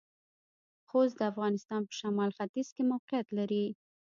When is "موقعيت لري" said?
2.91-3.65